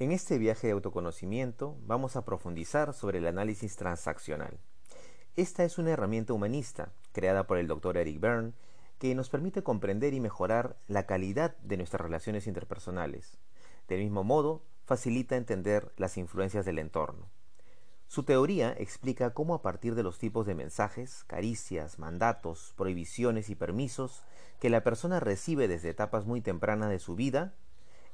[0.00, 4.58] En este viaje de autoconocimiento vamos a profundizar sobre el análisis transaccional.
[5.36, 7.98] Esta es una herramienta humanista creada por el Dr.
[7.98, 8.54] Eric Berne
[8.98, 13.36] que nos permite comprender y mejorar la calidad de nuestras relaciones interpersonales.
[13.88, 17.28] Del mismo modo, facilita entender las influencias del entorno.
[18.06, 23.54] Su teoría explica cómo a partir de los tipos de mensajes, caricias, mandatos, prohibiciones y
[23.54, 24.24] permisos
[24.60, 27.52] que la persona recibe desde etapas muy tempranas de su vida,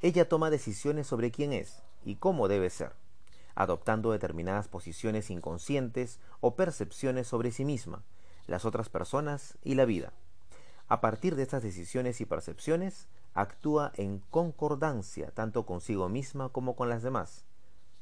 [0.02, 2.92] ella toma decisiones sobre quién es y cómo debe ser,
[3.54, 8.04] adoptando determinadas posiciones inconscientes o percepciones sobre sí misma,
[8.46, 10.12] las otras personas y la vida.
[10.88, 16.88] A partir de estas decisiones y percepciones, actúa en concordancia tanto consigo misma como con
[16.88, 17.44] las demás,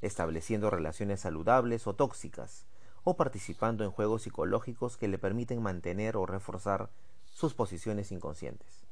[0.02, 2.66] estableciendo relaciones saludables o tóxicas,
[3.04, 6.90] o participando en juegos psicológicos que le permiten mantener o reforzar
[7.32, 8.84] sus posiciones inconscientes.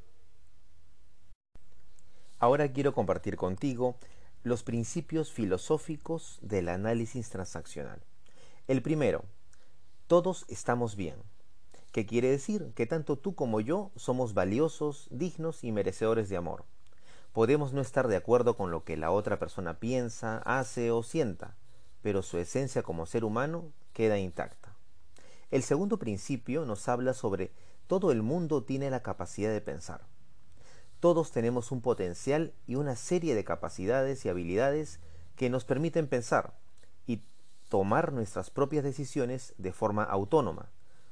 [2.42, 3.95] Ahora quiero compartir contigo
[4.42, 8.02] los principios filosóficos del análisis transaccional.
[8.66, 9.23] El primero,
[10.09, 11.15] todos estamos bien.
[11.93, 12.73] ¿Qué quiere decir?
[12.74, 16.65] Que tanto tú como yo somos valiosos, dignos y merecedores de amor.
[17.32, 21.54] Podemos no estar de acuerdo con lo que la otra persona piensa, hace o sienta,
[22.02, 24.74] pero su esencia como ser humano queda intacta.
[25.52, 27.52] El segundo principio nos habla sobre
[27.87, 30.01] todo el mundo tiene la capacidad de pensar.
[31.02, 35.00] Todos tenemos un potencial y una serie de capacidades y habilidades
[35.34, 36.54] que nos permiten pensar
[37.08, 37.24] y
[37.68, 40.70] tomar nuestras propias decisiones de forma autónoma,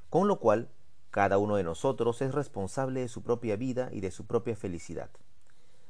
[0.09, 0.69] con lo cual
[1.11, 5.11] cada uno de nosotros es responsable de su propia vida y de su propia felicidad.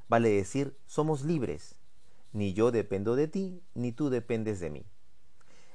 [0.09, 1.75] Vale decir, somos libres.
[2.33, 4.87] Ni yo dependo de ti, ni tú dependes de mí.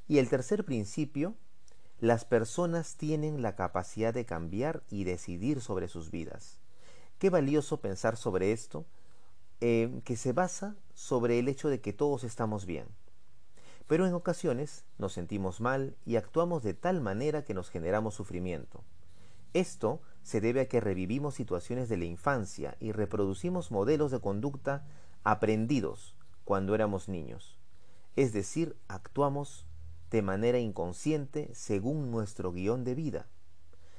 [0.07, 1.35] Y el tercer principio,
[1.99, 6.64] las personas tienen la capacidad de cambiar y decidir sobre sus vidas.
[7.19, 8.85] Qué valioso pensar sobre esto,
[9.61, 12.87] eh, que se basa sobre el hecho de que todos estamos bien.
[13.87, 18.83] Pero en ocasiones nos sentimos mal y actuamos de tal manera que nos generamos sufrimiento.
[19.53, 24.85] Esto se debe a que revivimos situaciones de la infancia y reproducimos modelos de conducta
[25.23, 27.57] aprendidos cuando éramos niños.
[28.17, 29.65] Es decir, actuamos
[30.11, 33.27] de manera inconsciente según nuestro guion de vida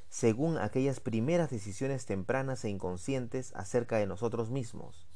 [0.09, 5.07] según aquellas primeras decisiones tempranas e inconscientes acerca de nosotros mismos,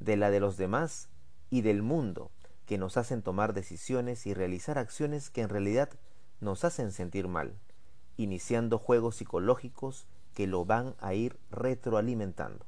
[0.00, 1.08] de la de los demás
[1.50, 2.30] y del mundo,
[2.66, 5.88] que nos hacen tomar decisiones y realizar acciones que en realidad
[6.40, 7.58] nos hacen sentir mal,
[8.16, 12.66] iniciando juegos psicológicos que lo van a ir retroalimentando.